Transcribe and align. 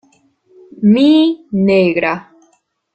Mi 0.95 1.05
negra. 1.71 2.19